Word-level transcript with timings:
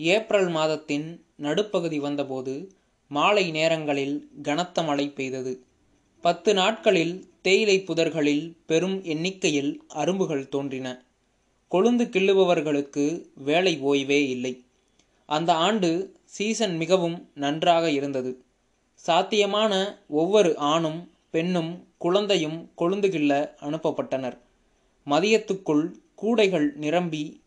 April 0.00 0.48
மாதத்தின் 0.48 1.24
நடுப்பகுதி 1.36 1.98
வந்தபோது 1.98 2.72
மாலை 3.08 3.50
நேரங்களில் 3.50 4.30
கனத்த 4.42 4.82
மழை 4.82 5.08
பெய்தது. 5.08 5.64
பத்து 6.20 6.54
நாட்களில் 6.54 7.28
தேயிலை 7.42 7.80
புதர்களில் 7.80 8.56
பெரும் 8.66 9.04
எண்ணிக்கையில் 9.04 9.82
அரும்புகள் 9.88 10.48
தோன்றின. 10.48 11.04
கொழுந்து 11.70 12.04
கிள்ளுபவர்களுக்கு 12.04 13.26
வேலை 13.34 13.78
ஓய்வே 13.78 14.28
இல்லை. 14.28 14.64
அந்த 15.26 15.54
ஆண்டு 15.54 16.14
சீசன் 16.24 16.76
மிகவும் 16.76 17.30
நன்றாக 17.34 17.90
இருந்தது. 17.90 18.42
சாத்தியமான 18.94 20.02
ஒவ்வொரு 20.08 20.56
ஆணும் 20.56 21.10
பெண்ணும் 21.30 21.86
குழந்தையும் 21.98 22.70
கொழுந்து 22.78 23.08
கிள்ள 23.08 23.50
அனுப்பப்பட்டனர். 23.60 24.36
மதியத்துக்குள் 25.06 25.92
கூடைகள் 26.14 26.74
நிரம்பி 26.74 27.39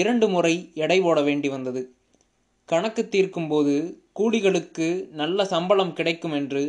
இரண்டு 0.00 0.26
முறை 0.28 0.54
எடை 0.74 0.98
போட 1.00 1.18
வேண்டி 1.22 1.48
வந்தது. 1.48 1.82
கணக்கு 2.68 3.02
தீர்க்கும்போது 3.10 3.74
கூலிகளுக்கு 4.20 4.86
நல்ல 5.20 5.44
சம்பளம் 5.44 5.92
கிடைக்கும் 5.92 6.32
என்று 6.32 6.62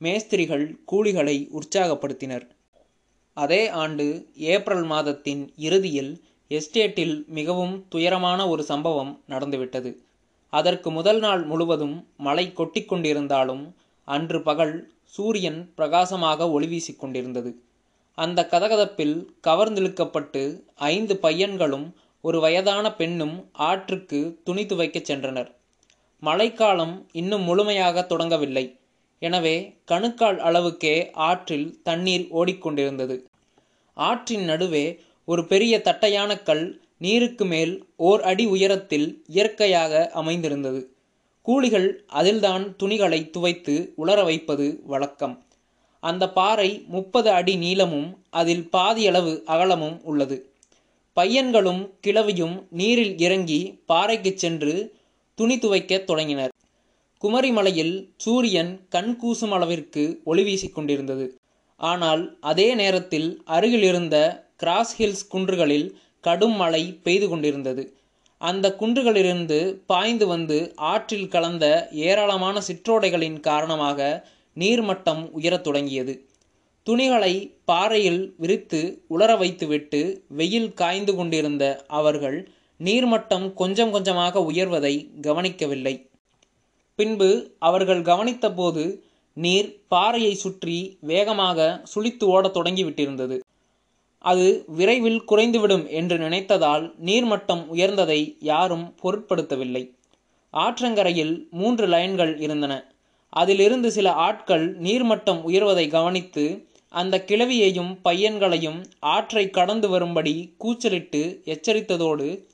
மேஸ்திரிகள் 0.00 0.66
கூலிகளை 0.92 1.36
உற்சாகப்படுத்தினர். 1.58 2.46
அதே 3.36 3.62
ஆண்டு 3.82 4.06
ஏப்ரல் 4.52 4.84
மாதத்தின் 4.84 5.42
இறுதியில் 5.66 6.12
எஸ்டேட்டில் 6.50 7.16
மிகவும் 7.38 7.74
துயரமான 7.88 8.40
ஒரு 8.48 8.62
சம்பவம் 8.62 9.12
நடந்துவிட்டது. 9.28 9.90
அதற்கு 10.52 10.88
முதல் 10.90 11.18
நாள் 11.18 11.42
முழுவதும் 11.44 11.96
மழை 12.16 12.44
கொட்டிக்கொண்டிருந்தாலும் 12.58 13.64
அன்று 14.08 14.38
பகல் 14.42 14.76
சூரியன் 15.16 15.60
பிரகாசமாக 15.76 16.50
ஒளி 16.50 16.66
வீசிக் 16.66 17.00
கொண்டிருந்தது. 17.00 17.50
அந்த 18.18 18.40
கதகதப்பில் 18.52 19.16
கவர்ந்திழுக்கப்பட்டு 19.46 20.42
ஐந்து 20.92 21.14
பையன்களும் 21.16 21.86
ஒரு 22.20 22.40
வயதான 22.40 22.94
பெண்ணும் 22.94 23.50
ஆற்றுக்கு 23.52 24.40
துணி 24.44 24.62
துவைக்கச் 24.62 25.08
சென்றனர். 25.10 25.50
மழைக்காலம் 26.22 27.08
இன்னும் 27.12 27.42
முழுமையாக 27.42 28.06
தொடங்கவில்லை. 28.08 28.76
எனவே 29.18 29.76
கணுக்கால் 29.84 30.38
அளவுக்கே 30.38 31.10
ஆற்றில் 31.12 31.80
தண்ணீர் 31.82 32.26
ஓடிக்கொண்டிருந்தது. 32.34 33.16
ஆற்றின் 33.96 34.44
நடுவே 34.44 35.00
ஒரு 35.24 35.44
பெரிய 35.44 35.80
தட்டையான 35.80 36.38
கல் 36.38 36.80
நீருக்கு 36.98 37.44
மேல் 37.44 37.86
ஓர் 37.96 38.22
அடி 38.22 38.46
உயரத்தில் 38.46 39.24
இயற்கையாக 39.26 40.10
அமைந்திருந்தது. 40.14 40.80
கூலிகள் 41.42 42.04
அதில்தான் 42.06 42.76
துணிகளை 42.76 43.30
துவைத்து 43.32 43.92
உலர 43.94 44.22
வைப்பது 44.22 44.80
வழக்கம். 44.84 45.44
அந்த 46.02 46.24
பாறை 46.30 46.84
முப்பது 46.88 47.30
அடி 47.30 47.56
நீளமும் 47.56 48.24
அதில் 48.30 48.68
பாதியளவு 48.72 49.44
அகலமும் 49.44 50.00
உள்ளது. 50.02 50.36
பையன்களும் 51.18 51.94
கிழவியும் 52.06 52.66
நீரில் 52.70 53.18
இறங்கி 53.18 53.82
பாறைக்குச் 53.88 54.38
சென்று 54.38 54.94
துணி 55.34 55.56
துவைக்கத் 55.56 56.04
தொடங்கினர். 56.04 56.52
குமரிமலையில் 57.22 58.08
சூரியன் 58.16 58.86
கண் 58.88 59.18
கூசும் 59.22 59.50
அளவிற்கு 59.50 60.20
ஒளி 60.24 60.42
வீசிக் 60.42 60.74
கொண்டிருந்தது. 60.74 61.38
ஆனால் 61.76 62.36
அதே 62.40 62.74
நேரத்தில் 62.74 63.42
அருகிலிருந்த 63.44 64.46
கிராஸ் 64.56 65.02
ஹில்ஸ் 65.02 65.36
குன்றுகளில் 65.36 65.92
கடும் 66.20 66.56
மழை 66.56 66.98
பெய்து 67.02 67.28
கொண்டிருந்தது. 67.28 67.96
அந்த 68.38 68.76
குன்றுகளிலிருந்து 68.80 69.76
பாய்ந்து 69.86 70.26
வந்து 70.26 70.72
ஆற்றில் 70.76 71.28
கலந்த 71.28 71.88
ஏராளமான 71.92 72.62
சிற்றோடைகளின் 72.66 73.40
காரணமாக 73.40 74.28
நீர்மட்டம் 74.58 75.30
உயரத் 75.40 75.60
தொடங்கியது. 75.60 76.27
துணிகளை 76.88 77.54
பாறையில் 77.64 78.34
விரித்து 78.36 79.04
உலர 79.08 79.36
வைத்துவிட்டு 79.36 80.24
வெயில் 80.28 80.74
காய்ந்து 80.74 81.14
கொண்டிருந்த 81.14 81.84
அவர்கள் 81.86 82.48
நீர்மட்டம் 82.84 83.52
கொஞ்சம் 83.52 83.90
கொஞ்சமாக 83.90 84.40
உயர்வதை 84.40 85.20
கவனிக்கவில்லை. 85.20 86.10
பின்பு 86.94 87.56
அவர்கள் 87.58 88.02
கவனித்தபோது 88.02 89.00
நீர் 89.34 89.80
பாறையை 89.88 90.34
சுற்றி 90.34 90.98
வேகமாக 91.00 91.80
சுழித்து 91.84 92.26
ஓடத் 92.26 92.56
தொடங்கிவிட்டிருந்தது. 92.56 93.38
அது 94.18 94.64
விரைவில் 94.66 95.24
குறைந்துவிடும் 95.24 95.88
என்று 95.88 96.18
நினைத்ததால் 96.18 96.94
நீர்மட்டம் 97.04 97.64
உயர்ந்ததை 97.72 98.36
யாரும் 98.40 98.94
பொருட்படுத்தவில்லை. 99.02 99.94
ஆற்றங்கரையில் 100.52 101.48
மூன்று 101.50 101.86
லைன்கள் 101.86 102.40
இருந்தன. 102.40 102.92
அதிலிருந்து 103.28 103.90
சில 103.90 104.12
ஆட்கள் 104.12 104.78
நீர்மட்டம் 104.78 105.40
உயர்வதை 105.46 105.88
கவனித்து 105.88 106.67
அந்த 106.88 107.24
கிழவியையும் 107.28 107.98
பையன்களையும் 108.04 108.84
ஆற்றை 108.98 109.50
கடந்து 109.50 109.88
வரும்படி 109.88 110.54
கூச்சலிட்டு 110.58 111.42
எச்சரித்ததோடு 111.44 112.46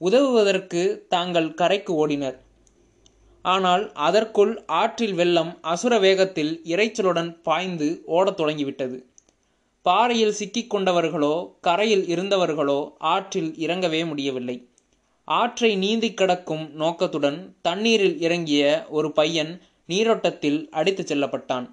உதவுவதற்கு 0.00 1.06
தாங்கள் 1.08 1.54
கரைக்கு 1.54 1.92
ஓடினர். 1.94 2.38
ஆனால் 3.42 3.92
அதற்குள் 3.92 4.64
ஆற்றில் 4.66 5.14
வெள்ளம் 5.14 5.58
அசுர 5.62 5.98
வேகத்தில் 5.98 6.62
இரைச்சலுடன் 6.64 7.42
பாய்ந்து 7.42 8.02
ஓடத் 8.06 8.36
தொடங்கிவிட்டது. 8.36 9.06
பாறையில் 9.82 10.34
சிக்கிக்கொண்டவர்களோ 10.38 11.52
கரையில் 11.60 12.04
இருந்தவர்களோ 12.06 12.92
ஆற்றில் 12.98 13.54
இறங்கவே 13.58 14.06
முடியவில்லை. 14.06 14.68
ஆற்றை 15.24 15.76
நீந்தி 15.76 16.14
கடக்கும் 16.14 16.70
நோக்கத்துடன் 16.74 17.56
தண்ணீரில் 17.62 18.20
இறங்கிய 18.20 18.86
ஒரு 18.88 19.12
பையன் 19.12 19.62
நீரோட்டத்தில் 19.86 20.68
அடித்துச் 20.70 21.12
செல்லப்பட்டான். 21.12 21.66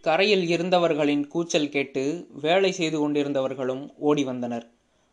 கரையில் 0.00 0.48
இருந்தவர்களின் 0.48 1.26
கூச்சல் 1.26 1.68
கேட்டு 1.68 2.26
வேலை 2.42 2.72
செய்து 2.72 2.98
கொண்டிருந்தவர்களும் 3.00 3.88
ஓடி 3.98 4.24
வந்தனர். 4.24 4.66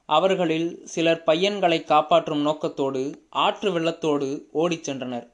அவர்களில் 0.06 0.86
சிலர் 0.86 1.24
பையன்களை 1.24 1.84
காப்பாற்றும் 1.84 2.42
நோக்கத்தோடு 2.42 3.26
ஆற்று 3.30 3.80
வெள்ளத்தோடு 3.80 4.42
ஓடிச் 4.52 4.90
சென்றனர். 4.90 5.28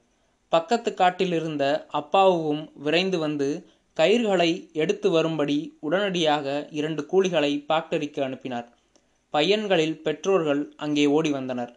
பக்கத்து 0.48 0.94
காட்டில் 0.94 1.32
இருந்த 1.32 1.86
அப்பாவும் 1.90 2.70
விரைந்து 2.74 3.18
வந்து 3.18 3.66
கயிர்களை 3.96 4.72
எடுத்து 4.72 5.10
வரும்படி 5.10 5.76
உடனடியாக 5.80 6.68
இரண்டு 6.70 7.06
கூலிகளை 7.12 7.64
பாக்டரிக்கு 7.66 8.22
அனுப்பினார். 8.22 8.68
பையன்களில் 9.32 10.00
பெற்றோர்கள் 10.00 10.72
அங்கே 10.76 11.06
ஓடி 11.06 11.30
வந்தனர். 11.30 11.76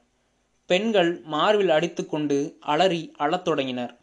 பெண்கள் 0.66 1.22
மார்பில் 1.26 1.70
அடித்துக்கொண்டு 1.70 2.58
அலறி 2.60 3.12
அழத் 3.18 3.44
தொடங்கினர். 3.44 3.98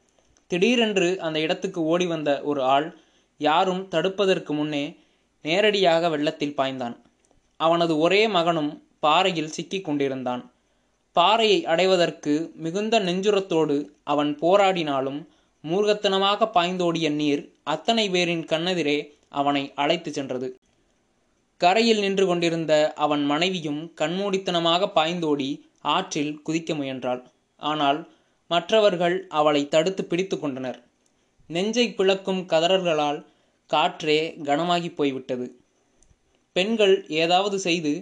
திடீரென்று 0.46 1.20
அந்த 1.20 1.40
இடத்துக்கு 1.40 1.82
ஓடி 1.82 2.06
வந்த 2.06 2.40
ஒரு 2.42 2.62
ஆள் 2.62 3.00
யாரும் 3.48 3.82
தடுப்பதற்கு 3.94 4.52
முன்னே 4.58 4.84
நேரடியாக 5.44 6.08
வெள்ளத்தில் 6.08 6.58
பாய்ந்தான். 6.58 6.96
அவனது 7.60 7.94
ஒரே 7.98 8.22
மகனும் 8.28 8.72
பாறையில் 8.98 9.54
சிக்கிக் 9.56 9.84
கொண்டிருந்தான். 9.84 10.42
பாறையை 11.16 11.60
அடைவதற்கு 11.66 12.34
மிகுந்த 12.54 13.00
நெஞ்சுரத்தோடு 13.00 13.76
அவன் 14.12 14.30
போராடினாலும் 14.42 15.20
மூர்கத்தனமாக 15.64 16.48
பாய்ந்தோடிய 16.54 17.08
நீர் 17.10 17.42
அத்தனை 17.62 18.04
பேரின் 18.10 18.44
கண்ணெதிரே 18.52 18.98
அவனை 19.40 19.62
அழைத்து 19.74 20.10
சென்றது. 20.12 20.48
கரையில் 21.60 22.00
நின்று 22.00 22.24
கொண்டிருந்த 22.26 22.72
அவன் 23.04 23.24
மனைவியும் 23.24 23.82
கண்மூடித்தனமாக 24.00 24.88
பாய்ந்தோடி 24.94 25.50
ஆற்றில் 25.94 26.32
குதிக்க 26.46 26.70
முயன்றாள். 26.74 27.20
ஆனால் 27.62 28.00
மற்றவர்கள் 28.50 29.16
அவளை 29.28 29.62
தடுத்து 29.74 30.02
பிடித்து 30.04 30.36
கொண்டனர். 30.38 30.78
நெஞ்சை 31.50 31.86
பிளக்கும் 31.98 32.42
கதறல்களால் 32.52 33.20
காற்றே 33.72 34.20
கனமாகி 34.44 34.90
போய்விட்டது. 34.94 35.46
பெண்கள் 36.56 36.94
ஏதாவது 37.22 37.58
செய்து 37.58 37.92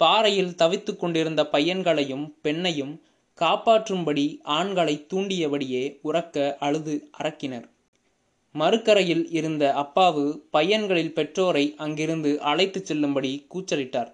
பாறையில் 0.00 0.54
தவித்து 0.54 0.92
கொண்டிருந்த 0.96 1.42
பையன்களையும் 1.52 2.26
பெண்ணையும் 2.44 2.94
காப்பாற்றும்படி 3.38 4.26
ஆண்களை 4.42 4.94
தூண்டியபடியே 5.14 5.84
உறக்க 6.04 6.56
அழுது 6.58 6.94
அரக்கினர் 7.18 7.66
மறுக்கரையில் 8.54 9.24
இருந்த 9.30 9.64
அப்பாவு 9.76 10.24
பையன்களில் 10.52 11.12
பெற்றோரை 11.12 11.64
அங்கிருந்து 11.76 12.30
அழைத்துச் 12.40 12.88
செல்லும்படி 12.88 13.32
கூச்சலிட்டார். 13.54 14.10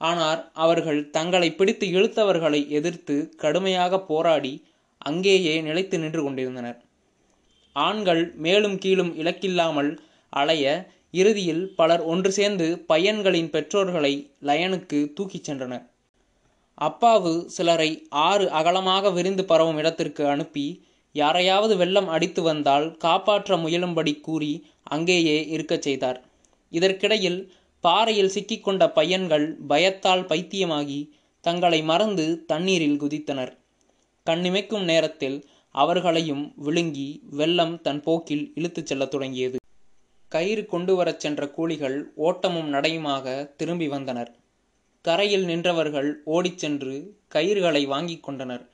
ஆனால் 0.00 0.40
அவர்கள் 0.52 1.00
தங்களை 1.10 1.48
பிடித்து 1.52 1.86
இழுத்தவர்களை 1.86 2.60
எதிர்த்து 2.68 3.16
கடுமையாக 3.36 4.00
போராடி 4.00 4.54
அங்கேயே 5.02 5.54
நிலைத்து 5.60 5.98
நின்று 5.98 6.22
கொண்டிருந்தனர். 6.22 6.78
ஆண்கள் 7.76 8.22
மேலும் 8.36 8.76
கீழும் 8.78 9.12
இலக்கில்லாமல் 9.18 9.90
அலைய 10.28 10.94
இறுதியில் 11.10 11.74
பலர் 11.74 12.02
ஒன்று 12.02 12.32
சேர்ந்து 12.32 12.84
பையன்களின் 12.88 13.50
பெற்றோர்களை 13.50 14.30
லயனுக்கு 14.42 15.12
தூக்கிச் 15.14 15.50
சென்றனர். 15.50 15.84
அப்பாவு 16.78 17.46
சிலரை 17.46 18.06
ஆறு 18.08 18.50
அகலமாக 18.50 19.10
விரிந்து 19.10 19.44
பரவும் 19.44 19.76
இடத்திற்கு 19.76 20.26
அனுப்பி 20.26 20.84
யாரையாவது 21.12 21.76
வெள்ளம் 21.76 22.08
அடித்து 22.08 22.42
வந்தால் 22.42 22.96
காப்பாற்ற 22.96 23.56
முயலும்படி 23.56 24.20
கூறி 24.20 24.66
அங்கேயே 24.82 25.48
இருக்கச் 25.48 25.82
செய்தார். 25.82 26.24
இதற்கிடையில் 26.70 27.52
பாறையில் 27.80 28.32
சிக்கிக்கொண்ட 28.34 28.92
பையன்கள் 28.92 29.56
பயத்தால் 29.68 30.24
பைத்தியமாகி 30.24 31.12
தங்களை 31.40 31.82
மறந்து 31.82 32.44
தண்ணீரில் 32.46 33.00
குதித்தனர். 33.00 33.52
கண்ணிமைக்கும் 34.26 34.84
நேரத்தில் 34.84 35.48
அவர்களையும் 35.70 36.52
விழுங்கி 36.56 37.22
வெள்ளம் 37.30 37.80
தன் 37.80 38.00
போக்கில் 38.00 38.52
இழுத்துச் 38.54 38.86
செல்லத் 38.86 39.10
தொடங்கியது. 39.10 39.56
கயிறு 40.36 40.66
கொண்டு 40.66 40.94
வரச் 40.94 41.20
சென்ற 41.20 41.48
கூலிகள் 41.48 42.12
ஓட்டமும் 42.14 42.72
நடையுமாக 42.72 43.52
திரும்பி 43.56 43.88
வந்தனர். 43.88 44.30
கரையில் 45.04 45.44
நின்றவர்கள் 45.44 46.14
ஓடிச் 46.24 46.58
சென்று 46.58 46.94
கயிறுகளை 47.34 47.86
வாங்கிக் 47.86 48.22
கொண்டனர். 48.22 48.64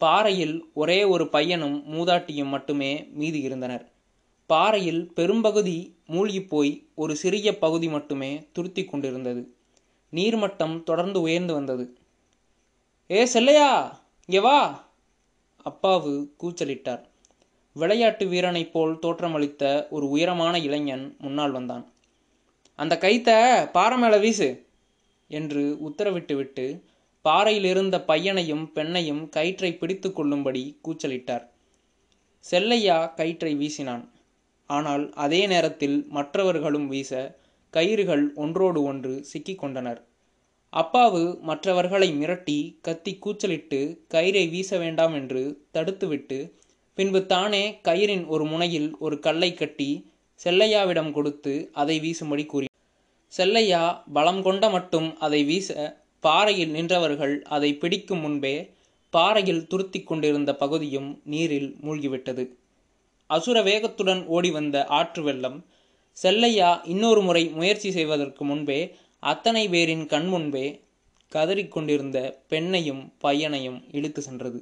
பாறையில் 0.00 0.70
ஒரே 0.72 1.04
ஒரு 1.04 1.28
பையனும் 1.28 1.84
மூதாட்டியும் 1.92 2.48
மட்டுமே 2.48 3.08
மீதி 3.12 3.40
இருந்தனர். 3.40 3.84
பாறையில் 4.46 5.12
பெரும்பகுதி 5.14 5.76
மூழ்கிப் 6.06 6.48
போய் 6.48 6.86
ஒரு 6.94 7.16
சிறிய 7.16 7.58
பகுதி 7.58 7.88
மட்டுமே 7.88 8.48
துருத்தி 8.52 8.84
கொண்டிருந்தது. 8.84 9.42
நீர்மட்டம் 10.12 10.82
தொடர்ந்து 10.82 11.20
உயர்ந்து 11.20 11.54
வந்தது. 11.54 11.84
ஏ 13.10 13.24
செல்லையா 13.34 13.70
இங்கே 14.28 14.40
வா! 14.40 14.58
அப்பாவு 15.66 16.12
கூச்சலிட்டார். 16.40 17.02
விளையாட்டு 17.76 18.26
வீரனைப் 18.26 18.72
போல் 18.72 18.98
தோற்றமளித்த 19.02 19.88
ஒரு 19.88 20.08
உயரமான 20.08 20.58
இளைஞன் 20.58 21.16
முன்னால் 21.18 21.50
வந்தான். 21.50 21.84
அந்த 22.78 22.98
கைத்த 23.00 23.30
பாறை 23.72 23.98
மேலே 23.98 24.18
வீசு 24.18 24.48
என்று 25.30 25.62
உத்தரவிட்டுவிட்டு 25.88 26.66
பாறையிலிருந்த 27.24 27.96
பையனையும் 28.04 28.64
பெண்ணையும் 28.74 29.28
கயிற்றை 29.28 29.70
பிடித்து 29.74 30.12
கொள்ளும்படி 30.12 30.62
கூச்சலிட்டார். 30.84 31.44
செல்லையா 32.44 33.06
கயிற்றை 33.06 33.52
வீசினான். 33.54 34.04
ஆனால் 34.70 35.12
அதே 35.14 35.46
நேரத்தில் 35.46 36.06
மற்றவர்களும் 36.08 36.88
வீச 36.88 37.40
கயிறுகள் 37.74 38.24
ஒன்றோடு 38.34 38.82
ஒன்று 38.82 39.12
சிக்கிக்கொண்டனர் 39.32 40.00
அப்பாவு 40.72 41.22
மற்றவர்களை 41.40 42.08
மிரட்டி 42.12 42.58
கத்தி 42.80 43.12
கூச்சலிட்டு 43.18 43.80
கயிறை 44.14 44.50
வீச 44.50 44.78
வேண்டாம் 44.78 45.14
என்று 45.14 45.42
தடுத்துவிட்டு 45.74 46.38
பின்பு 46.94 47.26
தானே 47.26 47.80
கயிறின் 47.84 48.26
ஒரு 48.26 48.44
முனையில் 48.44 48.96
ஒரு 48.98 49.18
கல்லை 49.18 49.54
கட்டி 49.54 50.10
செல்லையாவிடம் 50.44 51.10
கொடுத்து 51.10 51.70
அதை 51.72 52.00
வீசும்படி 52.00 52.46
கூறி. 52.46 52.66
செல்லையா 53.26 54.02
பலம் 54.12 54.42
கொண்ட 54.42 54.70
மட்டும் 54.70 55.18
அதை 55.18 55.44
வீச 55.44 55.98
பாறையில் 56.20 56.70
நின்றவர்கள் 56.70 57.42
அதை 57.42 57.74
பிடிக்கும் 57.74 58.20
முன்பே 58.20 58.70
பாறையில் 59.10 59.66
துருத்தி 59.66 60.02
கொண்டிருந்த 60.02 60.54
பகுதியும் 60.54 61.20
நீரில் 61.24 61.76
மூழ்கிவிட்டது. 61.82 62.44
அசுர 63.26 63.62
வேகத்துடன் 63.62 64.26
ஓடி 64.26 64.50
வந்த 64.50 64.86
ஆற்று 64.86 65.22
வெள்ளம் 65.22 65.64
செல்லையா 66.22 66.80
இன்னொரு 66.84 67.20
முறை 67.22 67.48
முயற்சி 67.48 67.90
செய்வதற்கு 67.90 68.44
முன்பே 68.44 68.80
அத்தனை 69.18 69.68
பேரின் 69.68 70.06
கண் 70.06 70.26
முன்பே 70.26 70.66
கதறிக்கொண்டிருந்த 71.32 72.18
பெண்ணையும் 72.50 73.02
பையனையும் 73.18 73.80
இழுத்து 73.92 74.22
சென்றது. 74.22 74.60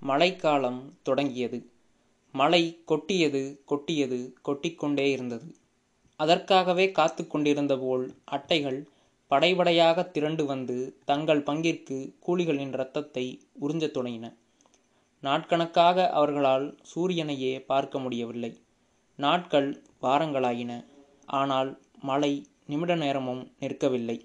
மழைக்காலம் 0.00 0.98
தொடங்கியது. 1.02 1.58
மழை 2.32 2.62
கொட்டியது 2.84 3.62
கொட்டியது 3.64 4.18
கொட்டிக்கொண்டே 4.44 5.10
இருந்தது. 5.10 5.54
அதற்காகவே 6.16 6.92
காத்து 6.92 7.26
கொண்டிருந்த 7.26 7.78
போல் 7.78 8.14
அட்டைகள் 8.24 8.86
படைபடையாக 9.30 10.10
திரண்டு 10.10 10.44
வந்து 10.44 10.98
தங்கள் 11.04 11.42
பங்கிற்கு 11.42 12.12
கூலிகளின் 12.26 12.72
இரத்தத்தை 12.72 13.40
உறிஞ்சத் 13.60 13.96
தொடங்கின. 13.96 14.34
நாட்கணக்காக 15.22 16.10
அவர்களால் 16.10 16.78
சூரியனையே 16.94 17.64
பார்க்க 17.64 17.98
முடியவில்லை. 17.98 18.60
நாட்கள் 19.16 19.82
வாரங்களாயின. 20.02 20.84
ஆனால் 21.26 21.78
மழை 22.00 22.46
நிமிட 22.66 22.94
நேரமும் 22.96 23.52
நிற்கவில்லை. 23.60 24.18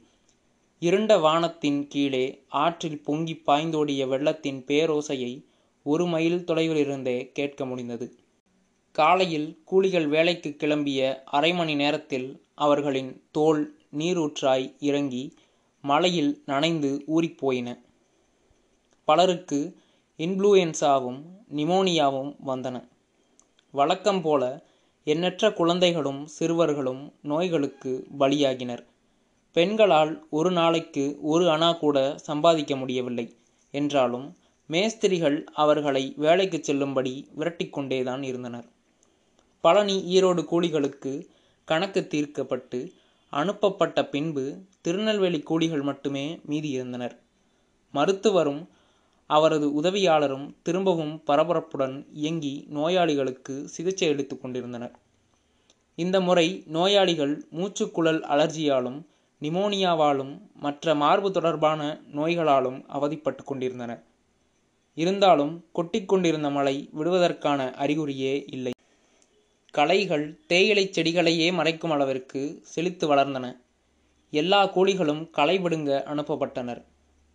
இருண்ட 0.79 1.17
வானத்தின் 1.17 1.87
கீழே 1.87 2.43
ஆற்றில் 2.47 3.03
பொங்கி 3.03 3.41
பாய்ந்தோடிய 3.45 4.07
வெள்ளத்தின் 4.07 4.63
பேரோசையை 4.67 5.33
ஒரு 5.85 6.05
மைல் 6.05 6.37
தொலைவிலிருந்தே 6.47 7.31
கேட்க 7.31 7.65
முடிந்தது. 7.65 8.05
காலையில் 8.95 9.61
கூலிகள் 9.63 10.07
வேலைக்கு 10.07 10.49
கிளம்பிய 10.59 10.99
அரை 11.29 11.53
மணி 11.53 11.75
நேரத்தில் 11.75 12.27
அவர்களின் 12.55 13.23
தோல் 13.31 13.61
நீரூற்றாய் 13.97 14.75
இறங்கி 14.79 15.23
மலையில் 15.83 16.41
நனைந்து 16.45 16.91
ஊறிப்போயின 17.07 17.69
பலருக்கு 19.07 19.59
இன்ஃப்ளூயன்சாவும் 20.19 21.19
நிமோனியாவும் 21.55 22.31
வந்தன. 22.47 22.75
வழக்கம் 23.73 24.21
போல 24.21 24.43
எண்ணற்ற 25.07 25.51
குழந்தைகளும் 25.53 26.21
சிறுவர்களும் 26.27 27.03
நோய்களுக்கு 27.21 27.91
பலியாகினர். 28.19 28.83
பெண்களால் 29.55 30.13
ஒரு 30.29 30.51
நாளைக்கு 30.51 31.17
ஒரு 31.21 31.45
அணா 31.49 31.69
கூட 31.77 31.97
சம்பாதிக்க 32.17 32.75
முடியவில்லை. 32.75 33.27
என்றாலும் 33.73 34.27
மேஸ்திரிகள் 34.67 35.45
அவர்களை 35.53 36.13
வேலைக்கு 36.17 36.63
செல்லும்படி 36.63 37.27
விரட்டிக்கொண்டேதான் 37.37 38.23
இருந்தனர். 38.23 38.65
பழனி 39.61 39.97
ஈரோடு 40.15 40.41
கூலிகளுக்கு 40.51 41.27
கணக்கு 41.65 42.07
தீர்க்கப்பட்டு 42.07 42.79
அனுப்பப்பட்ட 43.29 44.05
பின்பு 44.05 44.57
திருநெல்வேலி 44.81 45.39
கூலிகள் 45.39 45.81
மட்டுமே 45.81 46.39
மீதி 46.45 46.69
இருந்தனர் 46.69 47.15
மருத்துவரும் 47.93 48.67
அவரது 49.29 49.81
உதவியாளரும் 49.81 50.53
திரும்பவும் 50.61 51.21
பரபரப்புடன் 51.27 52.05
இயங்கி 52.13 52.65
நோயாளிகளுக்கு 52.69 53.67
சிகிச்சை 53.67 54.07
அளித்துக் 54.09 54.41
கொண்டிருந்தனர். 54.41 54.95
இந்த 55.95 56.21
முறை 56.21 56.63
நோயாளிகள் 56.67 57.45
மூச்சுக்குழல் 57.51 58.21
அலர்ஜியாலும் 58.23 58.99
நிமோனியாவாலும் 59.41 60.33
மற்ற 60.55 60.95
மார்பு 60.95 61.31
தொடர்பான 61.31 62.01
நோய்களாலும் 62.15 62.83
அவதிப்பட்டு 62.87 63.43
கொண்டிருந்தனர். 63.43 64.03
இருந்தாலும் 64.97 65.53
கொட்டிக்கொண்டிருந்த 65.71 66.49
மழை 66.49 66.89
விடுவதற்கான 66.91 67.73
அறிகுறியே 67.77 68.43
இல்லை. 68.47 68.73
களைகள் 69.73 70.25
தேயிலை 70.47 70.85
செடிகளையே 70.87 71.47
மறைக்கும் 71.53 71.89
அளவிற்கு 71.89 72.41
செழித்து 72.63 73.15
வளர்ந்தன. 73.15 73.45
எல்லா 74.33 74.71
கூலிகளும் 74.75 75.29
களை 75.29 75.57
விடுங்க 75.59 75.91
அனுப்பப்பட்டனர். 76.13 76.81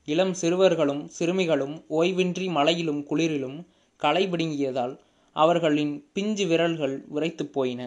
இளம் 0.09 0.35
சிறுவர்களும் 0.35 1.09
சிறுமிகளும் 1.09 1.85
ஓய்வின்றி 1.89 2.49
மழையிலும் 2.49 3.03
குளிரிலும் 3.11 3.59
களை 4.03 4.27
பிடுங்கியதால் 4.27 4.95
அவர்களின் 5.37 6.11
பிஞ்சு 6.13 6.47
விரல்கள் 6.47 6.97
விரைத்துப் 7.09 7.53
போயின. 7.53 7.81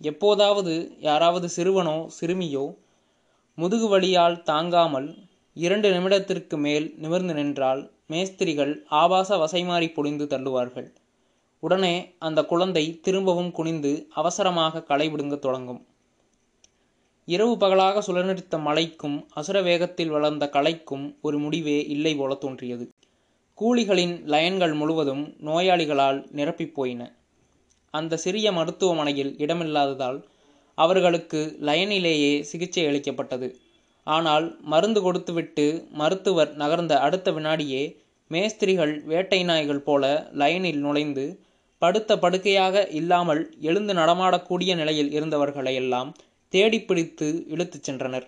எப்போதாவது 0.00 0.72
யாராவது 1.00 1.48
சிறுவனோ 1.48 2.08
சிறுமியோ 2.20 2.64
முதுகு 3.58 3.88
வலியால் 3.88 4.42
தாங்காமல் 4.42 5.08
இரண்டு 5.54 5.90
நிமிடத்திற்கு 5.90 6.56
மேல் 6.56 6.94
நிமிர்ந்து 6.96 7.34
நின்றால் 7.34 7.92
மேஸ்திரிகள் 8.06 8.84
ஆபாச 8.86 9.36
வசைமாறி 9.36 9.92
பொழிந்து 9.92 10.24
தள்ளுவார்கள். 10.24 10.94
உடனே 11.60 12.14
அந்த 12.18 12.44
குழந்தை 12.44 13.00
திரும்பவும் 13.00 13.50
குனிந்து 13.50 14.06
அவசரமாக 14.10 14.84
களைவிடுங்க 14.88 15.38
தொடங்கும். 15.38 15.86
இரவு 17.24 17.56
பகலாக 17.56 18.12
சுழநிறுத்த 18.12 18.60
மலைக்கும் 18.60 19.26
அசுர 19.30 19.62
வேகத்தில் 19.62 20.08
வளர்ந்த 20.08 20.50
கலைக்கும் 20.52 21.14
ஒரு 21.20 21.38
முடிவே 21.38 21.86
இல்லை 21.86 22.16
போல 22.16 22.34
தோன்றியது. 22.34 22.90
கூலிகளின் 23.60 24.24
லயன்கள் 24.24 24.74
முழுவதும் 24.74 25.36
நோயாளிகளால் 25.40 26.26
நிரப்பிப் 26.32 26.72
போயின 26.72 27.16
அந்த 27.90 28.16
சிறிய 28.16 28.52
மருத்துவமனையில் 28.52 29.34
இடமில்லாததால் 29.38 30.24
அவர்களுக்கு 30.74 31.56
லயனிலேயே 31.60 32.40
சிகிச்சை 32.40 32.86
அளிக்கப்பட்டது. 32.86 33.60
ஆனால் 34.06 34.46
மருந்து 34.62 35.00
கொடுத்துவிட்டு 35.02 35.66
மருத்துவர் 35.92 36.50
நகர்ந்த 36.56 36.94
அடுத்த 36.98 37.30
வினாடியே 37.32 37.82
மேஸ்திரிகள் 38.30 38.94
வேட்டை 39.02 39.44
நாய்கள் 39.44 39.82
போல 39.82 40.04
லைனில் 40.32 40.78
நுழைந்து 40.78 41.24
படுத்த 41.82 42.18
படுக்கையாக 42.18 42.84
இல்லாமல் 42.90 43.42
எழுந்து 43.60 43.94
நடமாடக்கூடிய 43.94 44.72
நிலையில் 44.74 45.10
இருந்தவர்களையெல்லாம் 45.12 46.10
தேடி 46.52 46.78
பிடித்து 46.80 47.28
இழுத்துச் 47.48 47.86
சென்றனர். 47.90 48.26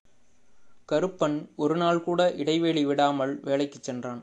கருப்பன் 0.88 1.36
ஒரு 1.56 1.76
நாள் 1.76 2.00
கூட 2.02 2.20
இடைவெளி 2.32 2.84
விடாமல் 2.84 3.32
வேலைக்கு 3.42 3.78
சென்றான். 3.80 4.20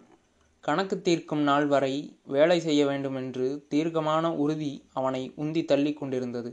கணக்கு 0.63 1.01
தீர்க்கும் 1.01 1.41
நாள் 1.41 1.65
வரை 1.65 1.93
வேலை 2.23 2.59
செய்ய 2.59 2.85
வேண்டுமென்று 2.85 3.47
தீர்க்கமான 3.69 4.31
உறுதி 4.35 4.73
அவனை 4.93 5.23
உந்தி 5.37 5.65
தள்ளி 5.65 5.93
கொண்டிருந்தது. 5.93 6.51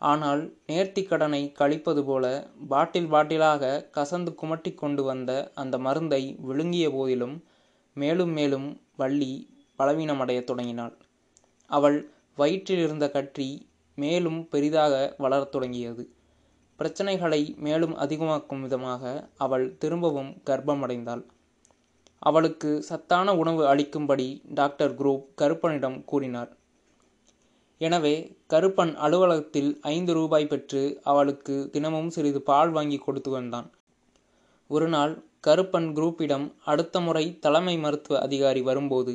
ஆனால் 0.00 0.42
நேர்த்தி 0.68 1.02
கடனை 1.04 1.52
கழிப்பது 1.52 2.04
போல 2.04 2.26
பாட்டில் 2.68 3.12
பாட்டிலாக 3.12 3.90
கசந்து 3.96 4.30
குமட்டி 4.42 4.74
கொண்டு 4.74 5.02
வந்த 5.02 5.50
அந்த 5.54 5.78
மருந்தை 5.78 6.36
விழுங்கிய 6.40 6.90
போதிலும் 6.90 7.36
மேலும் 7.96 8.32
மேலும் 8.32 8.68
வள்ளி 8.96 9.32
பலவீனமடையத் 9.78 10.44
தொடங்கினாள். 10.44 10.94
அவள் 11.70 11.98
வயிற்றில் 12.36 12.78
இருந்த 12.78 13.10
கற்றி 13.10 13.48
மேலும் 13.94 14.48
பெரிதாக 14.48 15.14
வளரத் 15.18 15.52
தொடங்கியது. 15.52 16.02
பிரச்சனைகளை 16.78 17.56
மேலும் 17.56 17.96
அதிகமாக்கும் 17.96 18.60
விதமாக 18.60 19.02
அவள் 19.36 19.76
திரும்பவும் 19.76 20.30
கர்ப்பமடைந்தாள். 20.46 21.22
அவளுக்கு 22.18 22.82
சத்தான 22.82 23.34
உணவு 23.36 23.62
அளிக்கும்படி 23.74 24.28
டாக்டர் 24.54 24.94
குரூப் 24.94 25.26
கருப்பனிடம் 25.40 26.04
கூறினார். 26.04 26.50
எனவே 27.80 28.14
கருப்பன் 28.52 28.94
அலுவலகத்தில் 28.94 29.70
ஐந்து 29.80 30.12
ரூபாய் 30.12 30.46
பெற்று 30.46 31.00
அவளுக்கு 31.02 31.54
தினமும் 31.72 32.10
சிறிது 32.10 32.40
பால் 32.42 32.70
வாங்கி 32.70 32.98
கொடுத்து 32.98 33.30
வந்தான். 33.30 33.68
ஒரு 34.70 34.88
நாள் 34.88 35.12
கருப்பன் 35.46 35.88
குரூப்பிடம் 35.92 36.46
அடுத்த 36.64 37.00
முறை 37.00 37.38
தலைமை 37.38 37.76
மருத்துவ 37.78 38.18
அதிகாரி 38.20 38.62
வரும்போது 38.62 39.14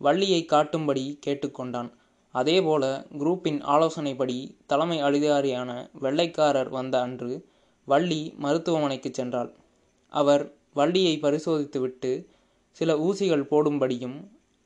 வள்ளியை 0.00 0.46
காட்டும்படி 0.52 1.04
கேட்டுக்கொண்டான். 1.26 1.90
அதேபோல 2.34 2.84
குரூப்பின் 3.18 3.58
ஆலோசனைப்படி 3.74 4.38
தலைமை 4.66 4.98
அதிகாரியான 5.02 5.70
வெள்ளைக்காரர் 6.00 6.68
வந்த 6.68 6.94
அன்று 7.00 7.32
வள்ளி 7.88 8.34
மருத்துவமனைக்கு 8.36 9.10
சென்றாள். 9.10 9.50
அவர் 10.14 10.44
வள்ளியை 10.72 11.14
பரிசோதித்துவிட்டு 11.22 12.12
சில 12.76 12.96
ஊசிகள் 12.98 13.48
போடும்படியும் 13.50 14.16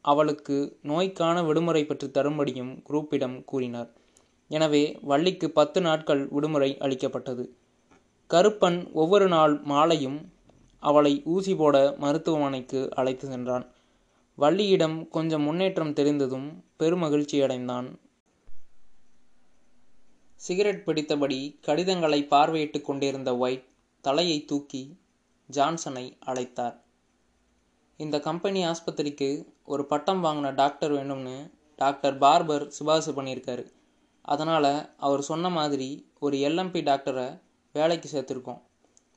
அவளுக்கு 0.01 0.79
நோய்க்கான 0.83 1.45
விடுமுறை 1.45 1.85
பெற்று 1.85 2.09
தரும்படியும் 2.09 2.73
குரூப்பிடம் 2.89 3.45
கூறினார். 3.45 3.91
எனவே 4.51 4.99
வள்ளிக்கு 5.03 5.51
பத்து 5.51 5.81
நாட்கள் 5.81 6.29
விடுமுறை 6.29 6.79
அளிக்கப்பட்டது. 6.79 7.45
கருப்பன் 8.31 8.93
ஒவ்வொரு 8.93 9.29
நாள் 9.29 9.55
மாலையும் 9.63 10.33
அவளை 10.83 11.23
ஊசி 11.25 11.55
போட 11.55 11.77
மருத்துவமனைக்கு 11.99 12.81
அழைத்து 12.95 13.29
சென்றான். 13.29 13.67
வள்ளியிடம் 14.39 15.09
கொஞ்சம் 15.09 15.43
முன்னேற்றம் 15.43 15.93
தெரிந்ததும் 15.93 16.65
பெருமகிழ்ச்சியடைந்தான் 16.79 17.89
சிகரெட் 20.41 20.85
பிடித்தபடி 20.87 21.39
கடிதங்களை 21.61 22.27
பார்வையிட்டு 22.31 22.81
கொண்டிருந்த 22.81 23.37
ஒயிட் 23.37 23.67
தலையை 24.01 24.45
தூக்கி 24.45 24.97
ஜான்சனை 25.51 26.05
அழைத்தார். 26.27 26.77
இந்த 28.01 28.21
கம்பெனி 28.21 28.67
ஆஸ்பத்திரிக்கு 28.67 29.29
ஒரு 29.65 29.85
பட்டம் 29.85 30.25
வாங்கின 30.25 30.55
டாக்டர் 30.55 30.93
வேணும்னு 30.93 31.51
டாக்டர் 31.77 32.19
பார்பர் 32.19 32.65
சிபாரிசு 32.67 33.13
பண்ணியிருக்காரு. 33.13 33.65
அதனால் 34.23 34.95
அவர் 34.97 35.23
சொன்ன 35.23 35.49
மாதிரி 35.49 35.89
ஒரு 36.21 36.37
எல்எம்பி 36.39 36.81
டாக்டரை 36.91 37.41
வேலைக்கு 37.73 38.09
சேர்த்துருக்கோம். 38.13 38.61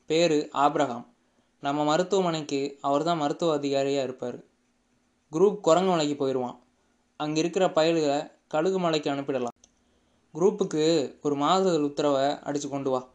பேர் 0.06 0.36
ஆப்ரஹாம். 0.64 1.06
நம்ம 1.60 1.84
மருத்துவமனைக்கு 1.84 2.78
அவர் 2.80 3.02
தான் 3.02 3.18
மருத்துவ 3.18 3.54
அதிகாரியாக 3.54 4.02
இருப்பார். 4.02 4.38
குரூப் 5.32 5.60
குரங்கு 5.60 5.90
மலைக்கு 5.90 6.16
போயிடுவான் 6.16 6.56
அங்கே 7.16 7.40
இருக்கிற 7.40 7.66
பயல்களை 7.68 8.20
கழுகு 8.48 8.78
மலைக்கு 8.78 9.10
அனுப்பிடலாம். 9.10 9.56
குரூப்புக்கு 10.34 10.84
ஒரு 11.22 11.34
மாறுதல் 11.34 11.82
உத்தரவை 11.82 12.38
அடித்து 12.40 12.68
கொண்டு 12.68 12.90
வா. 12.90 13.08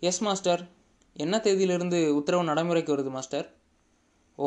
எஸ் 0.00 0.22
மாஸ்டர் 0.22 0.62
என்ன 1.16 1.36
தேதியிலிருந்து 1.36 2.08
உத்தரவு 2.10 2.44
நடைமுறைக்கு 2.44 2.96
வருது 2.96 3.10
மாஸ்டர் 3.10 3.62
ஓ 4.38 4.46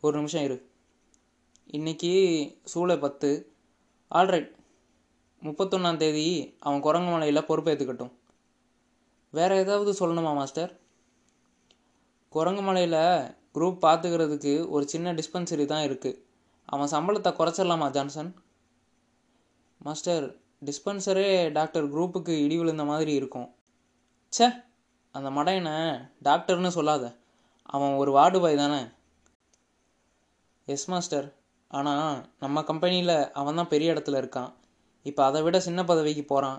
ஒரு 0.00 0.16
நிமிஷம் 0.16 0.42
இரு. 0.42 0.56
இன்னைக்கு 1.66 2.12
சூளை 2.74 2.98
பத்து. 2.98 3.52
ஆல்ரைட் 4.10 4.50
முப்பத்தொன்னாம் 5.42 5.96
தேதி 5.96 6.56
அவன் 6.60 6.80
குரங்கு 6.80 7.10
மலையில் 7.10 7.46
பொறுப்பேற்றுக்கட்டும் 7.48 8.12
வேற 9.30 9.56
ஏதாவது 9.56 9.92
சொல்லணுமா 9.92 10.34
மாஸ்டர்? 10.34 10.80
குரங்கு 12.28 12.62
மலையில் 12.62 12.98
குரூப் 13.54 13.82
பார்த்துக்கிறதுக்கு 13.82 14.68
ஒரு 14.68 14.88
சின்ன 14.88 15.14
டிஸ்பென்சரி 15.14 15.66
தான் 15.66 15.86
இருக்குது 15.86 16.22
அவன் 16.64 16.90
சம்பளத்தை 16.90 17.32
குறைச்சிடலாமா 17.32 17.90
ஜான்சன்? 17.90 18.34
மாஸ்டர் 19.78 20.36
டிஸ்பென்சரே 20.64 21.52
டாக்டர் 21.52 21.92
குரூப்புக்கு 21.94 22.44
இடி 22.44 22.58
விழுந்த 22.58 22.84
மாதிரி 22.84 23.12
இருக்கும். 23.12 23.54
ச்சே 24.32 24.64
அந்த 25.10 25.30
மடையனை 25.30 25.76
டாக்டர்னு 26.24 26.68
சொல்லாத. 26.68 27.16
அவன் 27.76 27.98
ஒரு 28.02 28.10
வார்டு 28.16 28.38
பாய் 28.44 28.60
தானே? 28.62 28.80
எஸ் 30.68 30.88
மாஸ்டர் 30.92 31.26
ஆனால் 31.70 32.16
நம்ம 32.42 32.62
கம்பெனியில் 32.70 33.16
அவன் 33.40 33.58
தான் 33.60 33.72
பெரிய 33.74 33.94
இடத்துல 33.94 34.20
இருக்கான். 34.22 34.50
இப்போ 35.06 35.22
அதை 35.28 35.40
விட 35.46 35.56
சின்ன 35.66 35.80
பதவிக்கு 35.90 36.24
போகிறான் 36.32 36.58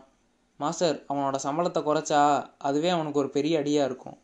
மாஸ்டர் 0.59 0.97
அவனோட 1.09 1.38
சம்பளத்தை 1.45 1.81
குறைச்சா 1.88 2.21
அதுவே 2.67 2.89
அவனுக்கு 2.93 3.21
ஒரு 3.24 3.29
பெரிய 3.36 3.59
அடியாக 3.62 3.88
இருக்கும். 3.89 4.17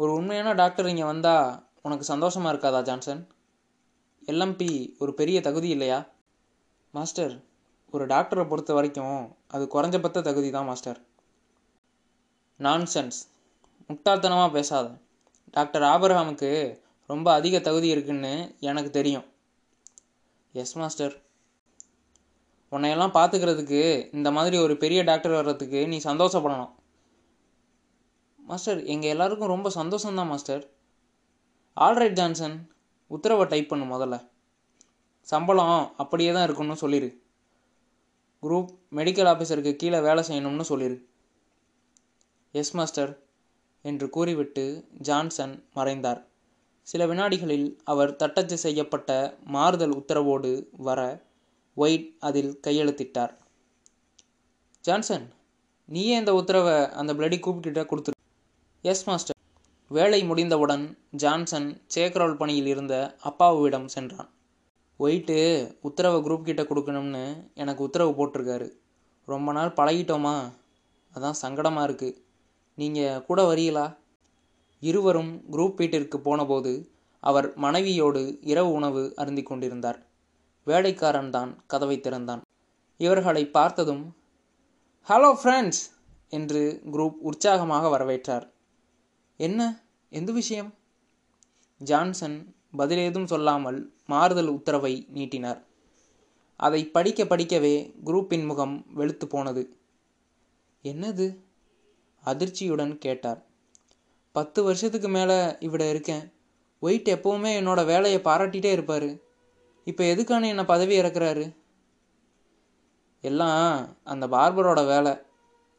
ஒரு 0.00 0.10
உண்மையான 0.18 0.50
டாக்டர் 0.60 0.90
இங்கே 0.92 1.06
வந்தால் 1.12 1.46
உனக்கு 1.86 2.04
சந்தோஷமாக 2.12 2.52
இருக்காதா 2.52 2.80
ஜான்சன்? 2.88 3.22
எல்எம்பி 4.32 4.70
ஒரு 5.02 5.12
பெரிய 5.20 5.38
தகுதி 5.46 5.68
இல்லையா? 5.76 5.98
மாஸ்டர் 6.94 7.34
ஒரு 7.94 8.04
டாக்டரை 8.12 8.44
பொறுத்த 8.50 8.72
வரைக்கும் 8.76 9.18
அது 9.54 9.64
குறைஞ்சபட்ச 9.74 10.20
தகுதி 10.28 10.48
தான் 10.56 10.68
மாஸ்டர் 10.70 10.98
நான்சென்ஸ் 12.60 13.18
முட்டாள்தனமாக 13.90 14.50
பேசாத. 14.50 14.98
டாக்டர் 15.50 15.82
ஆபரகாமுக்கு 15.82 16.78
ரொம்ப 17.06 17.32
அதிக 17.32 17.60
தகுதி 17.60 17.88
இருக்குன்னு 17.88 18.54
எனக்கு 18.60 18.90
தெரியும். 18.90 19.24
எஸ் 20.52 20.76
மாஸ்டர் 20.76 21.14
உன்னையெல்லாம் 22.70 23.16
பார்த்துக்கிறதுக்கு 23.18 24.14
இந்த 24.14 24.30
மாதிரி 24.30 24.58
ஒரு 24.58 24.76
பெரிய 24.76 25.02
டாக்டர் 25.02 25.32
வர்றதுக்கு 25.32 25.88
நீ 25.88 25.98
சந்தோஷப்படணும். 25.98 26.72
மாஸ்டர் 28.38 28.84
எங்கள் 28.84 29.10
எல்லாருக்கும் 29.10 29.48
ரொம்ப 29.48 29.68
சந்தோஷம்தான் 29.68 30.26
மாஸ்டர் 30.26 30.64
ஆல்ரைட் 31.76 32.12
ஜான்சன் 32.12 32.70
உத்தரவை 33.06 33.46
டைப் 33.46 33.68
பண்ணு 33.68 33.86
முதல்ல. 33.96 34.16
சம்பளம் 35.20 35.94
அப்படியே 35.96 36.32
தான் 36.32 36.44
இருக்குன்னு 36.44 36.76
சொல்லிடு 36.76 37.08
குரூப் 38.42 38.72
மெடிக்கல் 38.94 39.30
ஆஃபீஸருக்கு 39.32 39.72
கீழே 39.76 40.00
வேலை 40.00 40.24
செய்யணும்னு 40.28 40.60
சொல்லிடு 40.60 40.96
எஸ் 42.52 42.74
மாஸ்டர் 42.76 43.12
என்று 43.82 44.10
கூறிவிட்டு 44.10 44.84
ஜான்சன் 44.98 45.64
மறைந்தார். 45.74 46.26
சில 46.82 47.06
வினாடிகளில் 47.06 47.78
அவர் 47.84 48.16
தட்டச்சு 48.16 48.58
செய்யப்பட்ட 48.58 49.36
மாறுதல் 49.44 49.94
உத்தரவோடு 49.96 50.68
வர 50.76 51.22
ஒயிட் 51.74 52.12
அதில் 52.20 52.60
கையெழுத்திட்டார். 52.66 53.32
ஜான்சன் 54.80 55.32
நீயே 55.84 56.16
இந்த 56.16 56.34
உத்தரவை 56.34 56.90
அந்த 56.90 57.14
பிளடி 57.14 57.38
கூப்பிட்டுட்ட 57.38 57.82
கொடுத்துரு. 57.90 58.16
Yes 58.82 59.08
master. 59.08 59.34
வேலை 59.88 60.24
முடிந்தவுடன் 60.24 60.98
ஜான்சன் 61.10 61.82
சேக்ரோல் 61.94 62.36
பணியில் 62.36 62.66
இருந்த 62.66 63.16
அப்பாவிடம் 63.22 63.88
சென்றான். 63.88 64.30
ஒயிட்டு 64.98 65.38
உத்தரவை 65.80 66.20
குரூப் 66.20 66.42
கிட்ட 66.42 66.62
கொடுக்கணும்னு 66.62 67.50
எனக்கு 67.54 67.82
உத்தரவு 67.82 68.12
போட்டிருக்காரு. 68.18 68.68
ரொம்ப 69.26 69.52
நாள் 69.52 69.76
பழகிட்டோமா? 69.76 70.52
அதான் 71.14 71.40
சங்கடமாக 71.42 71.88
இருக்குது 71.88 72.24
நீங்கள் 72.78 73.24
கூட 73.24 73.54
வரீங்களா? 73.54 73.96
இருவரும் 74.80 75.44
குரூப் 75.52 75.74
வீட்டிற்கு 75.74 76.20
போனபோது 76.20 76.90
அவர் 77.20 77.56
மனைவியோடு 77.56 78.38
இரவு 78.40 78.70
உணவு 78.72 79.12
அருந்தி 79.16 79.42
கொண்டிருந்தார். 79.42 80.06
வேலைக்காரன் 80.64 81.30
தான் 81.30 81.66
கதவை 81.66 82.00
திறந்தான். 82.00 82.42
இவர்களை 82.96 83.46
பார்த்ததும் 83.46 84.16
ஹலோ 85.08 85.30
ஃப்ரெண்ட்ஸ் 85.42 85.82
என்று 86.28 86.82
குரூப் 86.92 87.14
உற்சாகமாக 87.20 87.98
வரவேற்றார். 87.98 88.46
என்ன? 89.36 89.60
எந்த 90.08 90.32
விஷயம்? 90.32 90.74
ஜான்சன் 91.78 92.54
பதிலேதும் 92.78 93.24
சொல்லாமல் 93.24 93.92
மாறுதல் 94.06 94.48
உத்தரவை 94.48 95.06
நீட்டினார். 95.08 95.64
அதை 96.56 96.84
படிக்க 96.86 97.24
படிக்கவே 97.24 97.74
குரூப்பின் 98.04 98.46
முகம் 98.46 98.86
வெளுத்து 98.94 99.26
போனது. 99.26 99.76
என்னது? 100.84 101.26
அதிர்ச்சியுடன் 102.26 102.98
கேட்டார். 102.98 103.40
பத்து 104.32 104.62
வருஷத்துக்கு 104.62 105.08
மேலே 105.08 105.38
இவிட 105.58 105.88
இருக்கேன். 105.88 106.24
ஒயிட் 106.82 107.12
எப்போவுமே 107.14 107.50
என்னோட 107.60 107.84
வேலையை 107.84 108.20
பாராட்டிகிட்டே 108.20 108.72
இருப்பார். 108.72 109.08
இப்போ 109.84 110.04
எதுக்கான 110.04 110.46
என்னை 110.46 110.64
பதவி 110.64 111.00
இறக்குறாரு? 111.00 111.44
எல்லாம் 113.20 113.96
அந்த 114.04 114.26
பார்பரோட 114.26 114.86
வேலை 114.86 115.12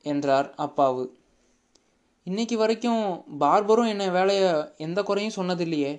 என்றார் 0.06 0.54
அப்பாவு. 0.58 1.04
இன்னைக்கு 2.24 2.58
வரைக்கும் 2.58 3.04
பார்பரும் 3.40 3.88
என்னை 3.88 4.10
வேலையை 4.10 4.50
எந்த 4.78 5.04
குறையும் 5.04 5.38
சொன்னதில்லையே. 5.38 5.92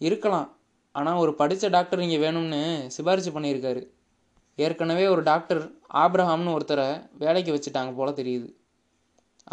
இருக்கலாம். 0.00 0.48
ஆனால் 0.92 1.16
ஒரு 1.16 1.34
படித்த 1.34 1.68
டாக்டர் 1.68 2.00
இங்கே 2.00 2.18
வேணும்னு 2.18 2.60
சிபாரிசு 2.96 3.30
பண்ணியிருக்காரு. 3.30 3.82
ஏற்கனவே 4.58 5.06
ஒரு 5.06 5.22
டாக்டர் 5.22 5.62
ஆப்ரஹாம்னு 6.04 6.54
ஒருத்தரை 6.56 6.88
வேலைக்கு 7.18 7.52
வச்சுட்டாங்க 7.52 7.94
போல 7.94 8.10
தெரியுது. 8.10 8.48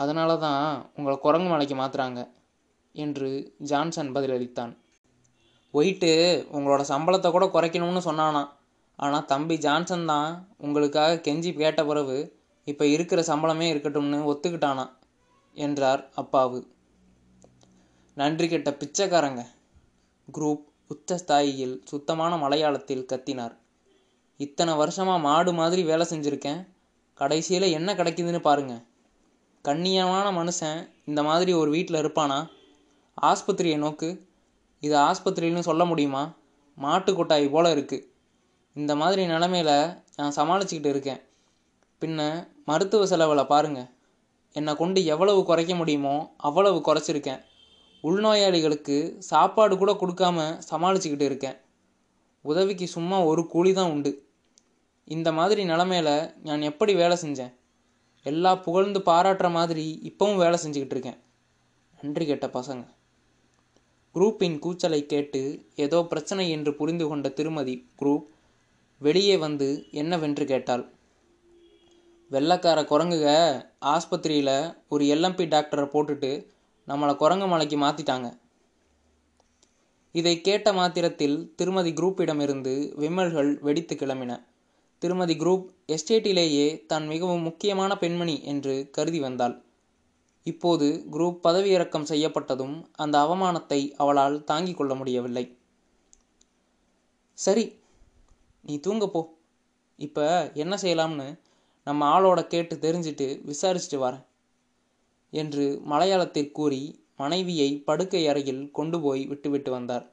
அதனால 0.01 0.31
தான் 0.38 0.63
உங்களை 0.97 1.15
குரங்கு 1.25 1.50
மலைக்கு 1.51 1.75
மாற்றுறாங்க 1.75 2.21
என்று 2.95 3.29
ஜான்சன் 3.69 4.12
பதிலளித்தான். 4.15 4.73
ஒயிட்டு 5.73 6.12
உங்களோட 6.55 6.81
சம்பளத்தை 6.91 7.29
கூட 7.31 7.45
குறைக்கணும்னு 7.45 8.01
சொன்னானா. 8.09 8.43
ஆனால் 9.00 9.27
தம்பி 9.31 9.55
ஜான்சன் 9.65 10.05
தான் 10.12 10.29
உங்களுக்காக 10.57 11.21
கெஞ்சி 11.27 11.51
கேட்ட 11.62 11.81
பிறகு 11.85 12.17
இப்போ 12.67 12.83
இருக்கிற 12.95 13.19
சம்பளமே 13.29 13.67
இருக்கட்டும்னு 13.71 14.19
ஒத்துக்கிட்டானா 14.31 14.85
என்றார் 15.57 16.03
அப்பாவு. 16.21 16.59
நன்றி 18.17 18.47
கெட்ட 18.47 18.71
பிச்சைக்காரங்க 18.81 19.43
குரூப் 20.27 20.63
உச்ச 20.93 21.17
ஸ்தாயியில் 21.21 21.75
சுத்தமான 21.89 22.33
மலையாளத்தில் 22.43 23.09
கத்தினார். 23.12 23.53
இத்தனை 24.39 24.73
வருஷமாக 24.81 25.23
மாடு 25.27 25.51
மாதிரி 25.59 25.81
வேலை 25.89 26.05
செஞ்சுருக்கேன் 26.12 26.62
கடைசியில் 27.19 27.73
என்ன 27.77 27.89
கிடைக்குதுன்னு 28.00 28.41
பாருங்கள் 28.50 28.83
கண்ணியமான 29.67 30.27
மனுஷன் 30.38 30.89
இந்த 31.05 31.24
மாதிரி 31.24 31.53
ஒரு 31.53 31.72
வீட்டில் 31.72 32.00
இருப்பானா? 32.01 32.50
ஆஸ்பத்திரியை 33.22 33.77
நோக்கு. 33.77 34.27
இது 34.79 34.96
ஆஸ்பத்திரின்னு 34.98 35.60
சொல்ல 35.60 35.86
முடியுமா? 35.86 36.34
மாட்டு 36.75 37.12
கொட்டாய் 37.13 37.50
போல் 37.50 37.65
இருக்குது 37.65 38.05
இந்த 38.74 38.96
மாதிரி 38.96 39.25
நிலமையில 39.25 40.01
நான் 40.15 40.36
சமாளிச்சுக்கிட்டு 40.36 40.86
இருக்கேன். 40.86 41.22
பின்ன 42.01 42.48
மருத்துவ 42.65 43.05
செலவில் 43.05 43.46
பாருங்கள் 43.46 43.88
என்னை 44.51 44.75
கொண்டு 44.75 45.05
எவ்வளவு 45.05 45.46
குறைக்க 45.46 45.75
முடியுமோ 45.75 46.34
அவ்வளவு 46.38 46.79
குறைச்சிருக்கேன். 46.79 47.41
உள்நோயாளிகளுக்கு 48.03 49.20
சாப்பாடு 49.20 49.77
கூட 49.77 49.91
கொடுக்காம 49.93 50.62
சமாளிச்சுக்கிட்டு 50.70 51.22
இருக்கேன். 51.22 51.58
உதவிக்கு 52.41 52.88
சும்மா 52.88 53.24
ஒரு 53.24 53.48
கூலி 53.48 53.74
தான் 53.74 53.91
உண்டு. 53.91 54.27
இந்த 55.03 55.32
மாதிரி 55.32 55.63
நிலமையில 55.63 56.34
நான் 56.43 56.62
எப்படி 56.62 56.93
வேலை 56.93 57.17
செஞ்சேன்? 57.22 57.53
எல்லா 58.24 58.56
புகழ்ந்து 58.56 59.00
பாராட்டுற 59.00 59.51
மாதிரி 59.51 59.86
இப்போவும் 60.10 60.38
வேலை 60.38 60.60
செஞ்சுக்கிட்டு 60.63 60.96
இருக்கேன். 60.96 61.18
நன்றி 62.01 62.25
கேட்ட 62.25 62.48
பசங்க. 62.48 62.84
குரூப்பின் 64.15 64.60
கூச்சலை 64.60 65.06
கேட்டு 65.06 65.42
ஏதோ 65.75 66.03
பிரச்சனை 66.03 66.50
என்று 66.50 66.75
புரிந்து 66.75 67.08
கொண்ட 67.08 67.30
திருமதி 67.30 67.75
குரூப் 68.00 68.25
வெளியே 69.00 69.38
வந்து 69.38 69.86
என்னவென்று 69.92 70.46
கேட்டாள். 70.46 70.84
வெள்ளக்கார 72.32 72.82
குரங்குக 72.92 73.27
ஆஸ்பத்திரியில் 73.86 74.75
ஒரு 74.89 75.06
எல்எம்பி 75.06 75.46
டாக்டரை 75.53 75.88
போட்டுட்டு 75.96 76.32
நம்மளை 76.88 77.15
குரங்கு 77.15 77.48
மலைக்கு 77.48 77.77
மாற்றிட்டாங்க 77.77 78.30
இதை 80.12 80.42
கேட்ட 80.42 80.74
மாத்திரத்தில் 80.74 81.53
திருமதி 81.56 81.92
குரூப்பிடமிருந்து 81.94 82.96
விம்மல்கள் 82.96 83.60
வெடித்து 83.60 83.96
கிளம்பின. 83.96 84.34
திருமதி 85.03 85.36
குரூப் 85.36 85.65
எஸ்டேட்டிலேயே 85.93 86.86
தான் 86.86 87.05
மிகவும் 87.07 87.41
முக்கியமான 87.41 87.98
பெண்மணி 87.98 88.36
என்று 88.43 88.89
கருதி 88.91 89.19
வந்தாள். 89.19 89.55
இப்போது 90.43 90.88
குரூப் 91.12 91.39
பதவியிறக்கம் 91.43 92.10
செய்யப்பட்டதும் 92.12 92.75
அந்த 92.95 93.17
அவமானத்தை 93.19 93.79
அவளால் 93.93 94.43
தாங்கிக் 94.43 94.77
கொள்ள 94.77 94.95
முடியவில்லை. 94.95 95.45
சரி 97.38 97.65
நீ 98.62 98.79
தூங்க 98.79 99.07
போ. 99.07 99.22
இப்போ 100.00 100.51
என்ன 100.53 100.75
செய்யலாம்னு 100.81 101.27
நம்ம 101.83 102.07
ஆளோட 102.15 102.48
கேட்டு 102.48 102.75
தெரிஞ்சிட்டு 102.75 103.27
விசாரிச்சுட்டு 103.50 104.00
வரேன் 104.05 104.24
என்று 105.33 105.65
மலையாளத்தில் 105.91 106.51
கூறி 106.51 106.81
மனைவியை 107.17 107.69
படுக்கை 107.88 108.27
அறையில் 108.27 108.63
கொண்டு 108.72 109.01
போய் 109.01 109.25
விட்டுவிட்டு 109.25 109.72
வந்தார். 109.72 110.05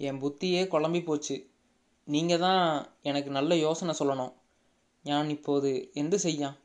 என் 0.00 0.20
புத்தியே 0.22 0.62
குழம்பி 0.74 1.02
போச்சு. 1.04 1.36
நீங்கள் 2.08 2.42
தான் 2.46 2.64
எனக்கு 3.08 3.30
நல்ல 3.36 3.52
யோசனை 3.66 3.92
சொல்லணும். 3.98 4.32
ஞான் 5.04 5.28
இப்போது 5.36 5.70
எந்த 6.02 6.16
செய்யான் 6.24 6.56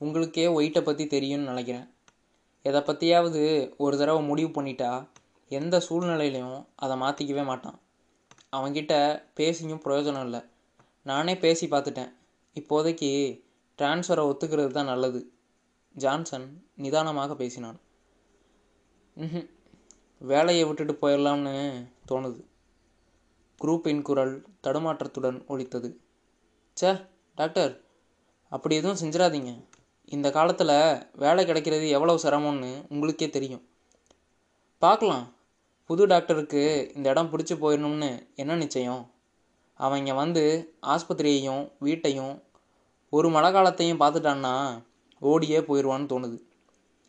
உங்களுக்கே 0.00 0.46
ஒயிட்டை 0.56 0.80
பற்றி 0.84 1.04
தெரியும்னு 1.06 1.50
நினைக்கிறேன். 1.52 1.88
எதை 2.64 2.80
பற்றியாவது 2.80 3.42
ஒரு 3.84 3.94
தடவை 4.00 4.22
முடிவு 4.30 4.50
பண்ணிட்டா 4.56 4.90
எந்த 5.50 5.76
சூழ்நிலையிலையும் 5.86 6.60
அதை 6.84 6.96
மாற்றிக்கவே 7.02 7.44
மாட்டான். 7.50 7.78
அவன்கிட்ட 8.56 8.94
பேசியும் 9.38 9.82
பிரயோஜனம் 9.84 10.24
இல்லை. 10.28 10.40
நானே 11.10 11.34
பேசி 11.44 11.66
பார்த்துட்டேன். 11.66 12.12
இப்போதைக்கு 12.56 13.10
டிரான்ஸ்ஃபரை 13.78 14.24
ஒத்துக்கிறது 14.30 14.72
தான் 14.78 14.90
நல்லது. 14.92 15.20
ஜான்சன் 15.94 16.48
நிதானமாக 16.84 17.34
பேசினான். 17.42 17.78
வேலையை 20.20 20.64
விட்டுட்டு 20.68 20.94
போயிடலாம்னு 21.02 21.54
தோணுது. 22.10 22.40
குரூப்பின் 23.60 24.02
குரல் 24.02 24.34
தடுமாற்றத்துடன் 24.64 25.38
ஒலித்தது. 25.46 25.88
சே 26.76 26.90
டாக்டர் 27.38 27.72
அப்படி 28.48 28.76
எதுவும் 28.76 29.00
செஞ்சிடாதீங்க 29.02 29.50
இந்த 30.04 30.30
காலத்தில் 30.30 30.74
வேலை 31.12 31.44
கிடைக்கிறது 31.44 31.88
எவ்வளவு 31.88 32.22
சிரமம்னு 32.22 32.70
உங்களுக்கே 32.88 33.30
தெரியும். 33.30 33.62
பார்க்கலாம் 34.78 35.26
புது 35.86 36.06
டாக்டருக்கு 36.06 36.92
இந்த 36.96 37.06
இடம் 37.10 37.30
பிடிச்சி 37.32 37.54
போயிடணும்னு 37.62 38.10
என்ன 38.34 38.56
நிச்சயம்? 38.56 39.02
அவன் 39.74 39.98
இங்கே 39.98 40.12
வந்து 40.12 40.42
ஆஸ்பத்திரியையும் 40.94 41.64
வீட்டையும் 41.78 42.34
ஒரு 43.08 43.28
மழை 43.28 43.52
காலத்தையும் 43.52 44.00
பார்த்துட்டான்னா 44.00 44.54
ஓடியே 45.22 45.58
போயிடுவான்னு 45.58 46.10
தோணுது. 46.12 46.38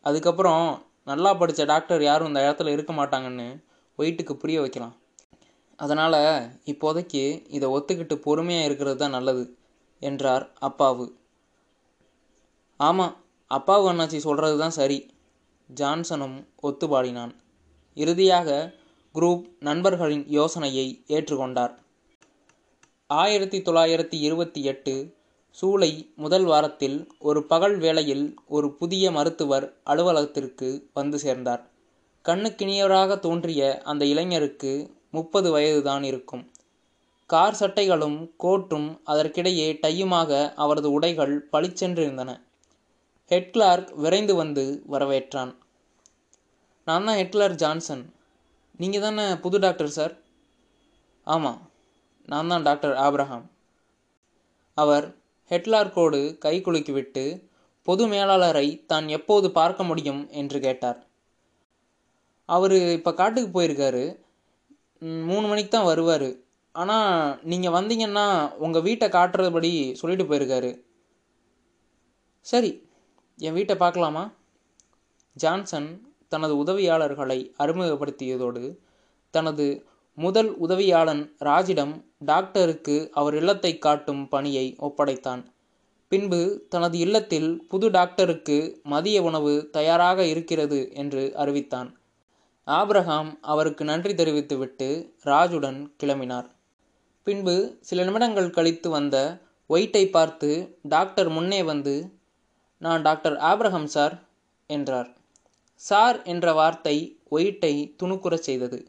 அதுக்கப்புறம் 0.05 0.65
நல்லா 1.03 1.34
படித்த 1.34 1.65
டாக்டர் 1.65 2.03
யாரும் 2.03 2.27
இந்த 2.27 2.41
இடத்துல 2.48 2.72
இருக்க 2.72 2.93
மாட்டாங்கன்னு 2.93 3.48
ஒயிட்டுக்கு 4.00 4.34
புரிய 4.34 4.60
வைக்கலாம். 4.62 4.96
அதனால் 5.81 6.19
இப்போதைக்கு 6.71 7.23
இதை 7.47 7.67
ஒத்துக்கிட்டு 7.69 8.15
பொறுமையாக 8.15 8.65
இருக்கிறது 8.65 8.97
தான் 8.97 9.15
நல்லது 9.17 9.43
என்றார் 10.01 10.45
அப்பாவு. 10.61 11.05
ஆமாம் 12.79 13.15
அப்பாவு 13.51 13.85
அண்ணாச்சி 13.91 14.17
சொல்கிறது 14.17 14.57
தான் 14.57 14.77
சரி 14.79 15.00
ஜான்சனும் 15.69 16.38
ஒத்துப்பாடினான். 16.63 17.33
இறுதியாக 17.97 18.49
குரூப் 19.15 19.45
நண்பர்களின் 19.60 20.25
யோசனையை 20.29 20.86
ஏற்றுக்கொண்டார். 21.08 21.73
ஆயிரத்தி 23.10 23.60
தொள்ளாயிரத்தி 23.60 24.17
இருபத்தி 24.19 24.62
எட்டு 24.63 24.93
சூலை 25.58 25.91
முதல் 26.15 26.43
வாரத்தில் 26.43 26.97
ஒரு 27.19 27.39
பகல் 27.43 27.77
வேளையில் 27.77 28.25
ஒரு 28.47 28.67
புதிய 28.73 29.06
மருத்துவர் 29.12 29.65
அலுவலகத்திற்கு 29.84 30.69
வந்து 30.93 31.17
சேர்ந்தார். 31.19 31.63
கண்ணுக்கினியவராக 32.25 33.19
தோன்றிய 33.19 33.62
அந்த 33.84 34.06
இளைஞருக்கு 34.06 34.73
முப்பது 35.12 35.50
வயதுதான் 35.56 36.04
இருக்கும். 36.04 36.43
கார் 37.30 37.58
சட்டைகளும் 37.60 38.17
கோட்டும் 38.43 38.88
அதற்கிடையே 39.06 39.67
டையுமாக 39.84 40.32
அவரது 40.56 40.89
உடைகள் 40.91 41.34
பளிச்சென்றிருந்தன 41.52 42.32
ஹெட் 43.32 43.52
கிளார்க் 43.52 43.91
விரைந்து 44.04 44.34
வந்து 44.36 44.63
வரவேற்றான். 44.91 45.52
நான் 46.88 47.06
தான் 47.06 47.17
ஹெட் 47.19 47.34
கிளார்க் 47.36 47.62
ஜான்சன். 47.63 48.04
நீங்கள் 48.82 49.02
தானே 49.02 49.26
புது 49.36 49.58
டாக்டர் 49.60 49.95
சார்? 49.97 50.13
ஆமாம் 51.28 51.60
நான் 52.28 52.47
தான் 52.47 52.65
டாக்டர் 52.67 52.95
ஆப்ரஹாம். 53.06 53.45
அவர் 54.78 55.06
ஹெட்லார்க்கோடு 55.52 56.19
கை 56.38 56.56
குலுக்கிவிட்டு 56.62 57.24
பொது 57.88 58.04
மேலாளரை 58.08 58.67
தான் 58.86 59.08
எப்போது 59.08 59.47
பார்க்க 59.52 59.84
முடியும்? 59.84 60.21
என்று 60.32 60.60
கேட்டார். 60.60 61.00
அவர் 62.50 62.76
இப்போ 62.97 63.12
காட்டுக்கு 63.13 63.50
போயிருக்காரு. 63.56 64.04
மூணு 65.01 65.45
மணிக்கு 65.47 65.69
தான் 65.69 65.89
வருவார். 65.91 66.29
ஆனால் 66.71 67.39
நீங்கள் 67.43 67.75
வந்தீங்கன்னா 67.77 68.55
உங்கள் 68.57 68.81
வீட்டை 68.81 69.07
காட்டுறபடி 69.09 69.71
சொல்லிட்டு 69.93 70.25
போயிருக்காரு. 70.29 70.71
சரி 72.41 72.71
என் 73.39 73.53
வீட்டை 73.53 73.75
பார்க்கலாமா? 73.75 74.23
ஜான்சன் 75.35 75.89
தனது 76.27 76.53
உதவியாளர்களை 76.63 77.39
அறிமுகப்படுத்தியதோடு 77.57 78.63
தனது 79.33 79.65
முதல் 80.17 80.51
உதவியாளன் 80.57 81.23
ராஜிடம் 81.39 81.93
டாக்டருக்கு 82.25 82.95
அவர் 83.13 83.35
இல்லத்தை 83.35 83.77
காட்டும் 83.77 84.23
பணியை 84.27 84.65
ஒப்படைத்தான். 84.77 85.41
பின்பு 86.07 86.67
தனது 86.69 86.97
இல்லத்தில் 86.97 87.49
புது 87.67 87.89
டாக்டருக்கு 87.89 88.57
மதிய 88.83 89.17
உணவு 89.21 89.53
தயாராக 89.71 90.25
இருக்கிறது 90.25 90.79
என்று 90.93 91.23
அறிவித்தான். 91.35 91.89
ஆபிரகாம் 92.67 93.30
அவருக்கு 93.41 93.84
நன்றி 93.84 94.13
தெரிவித்துவிட்டு 94.13 94.88
ராஜுடன் 95.24 95.80
கிளம்பினார். 96.04 96.47
பின்பு 97.24 97.56
சில 97.80 98.04
நிமிடங்கள் 98.04 98.50
கழித்து 98.50 98.89
வந்த 98.89 99.15
ஒயிட்டை 99.69 100.04
பார்த்து 100.10 100.50
டாக்டர் 100.84 101.30
முன்னே 101.30 101.63
வந்து 101.63 101.95
நான் 102.78 103.02
டாக்டர் 103.02 103.34
ஆப்ரஹாம் 103.34 103.89
சார் 103.95 104.15
என்றார். 104.69 105.10
சார் 105.76 106.24
என்ற 106.24 106.54
வார்த்தை 106.54 106.95
ஒயிட்டை 107.32 107.74
துணுக்குறச் 108.04 108.47
செய்தது. 108.47 108.80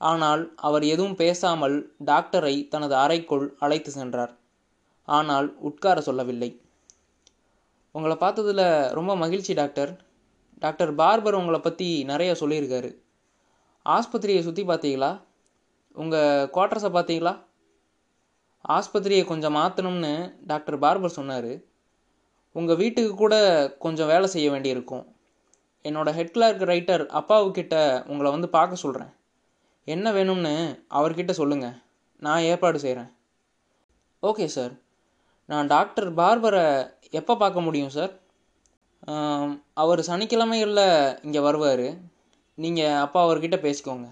ஆனால் 0.00 0.42
அவர் 0.56 0.82
எதுவும் 0.82 1.14
பேசாமல் 1.14 1.76
டாக்டரை 2.04 2.68
தனது 2.68 2.94
அறைக்குள் 2.94 3.46
அழைத்து 3.58 3.90
சென்றார். 3.90 4.32
ஆனால் 5.04 5.48
உட்கார 5.58 6.00
சொல்லவில்லை. 6.00 6.50
உங்களை 7.94 8.16
பார்த்ததில் 8.16 8.64
ரொம்ப 8.90 9.16
மகிழ்ச்சி 9.16 9.52
டாக்டர். 9.52 9.92
டாக்டர் 10.58 10.94
பார்பர் 10.94 11.38
உங்களை 11.40 11.60
பற்றி 11.60 12.04
நிறைய 12.04 12.32
சொல்லியிருக்காரு. 12.32 12.90
ஆஸ்பத்திரியை 13.96 14.40
சுற்றி 14.46 14.62
பார்த்தீங்களா 14.70 15.10
உங்கள் 16.02 16.48
குவார்ட்டர்ஸை 16.54 16.90
பார்த்தீங்களா 16.96 17.34
ஆஸ்பத்திரியை 18.76 19.24
கொஞ்சம் 19.30 19.56
மாற்றணும்னு 19.58 20.10
டாக்டர் 20.50 20.76
பார்பர் 20.84 21.18
சொன்னார். 21.18 21.52
உங்கள் 22.56 22.78
வீட்டுக்கு 22.80 23.12
கூட 23.20 23.34
கொஞ்சம் 23.84 24.10
வேலை 24.12 24.26
செய்ய 24.32 24.48
வேண்டியிருக்கும். 24.54 25.04
என்னோடய 25.84 26.16
ஹெட் 26.18 26.32
கிளார்க் 26.34 26.64
ரைட்டர் 26.70 27.04
அப்பாவுக்கிட்ட 27.18 27.74
உங்களை 28.10 28.28
வந்து 28.34 28.48
பார்க்க 28.56 28.82
சொல்கிறேன் 28.84 29.12
என்ன 29.94 30.12
வேணும்னு 30.16 30.54
அவர்கிட்ட 30.98 31.34
சொல்லுங்கள் 31.40 31.76
நான் 32.26 32.46
ஏற்பாடு 32.50 32.78
செய்கிறேன் 32.84 33.10
ஓகே 34.22 34.46
சார். 34.56 34.74
நான் 35.50 35.70
டாக்டர் 35.74 36.08
பார்பரை 36.20 36.64
எப்போ 37.18 37.34
பார்க்க 37.42 37.66
முடியும் 37.66 37.94
சார்? 37.96 38.12
அவர் 39.82 40.00
சனிக்கிழமைகளில் 40.10 40.86
இங்கே 41.26 41.40
வருவார். 41.48 41.86
நீங்கள் 42.58 43.00
அப்பா 43.00 43.20
அவர்கிட்ட 43.22 43.56
பேசிக்கோங்க. 43.62 44.06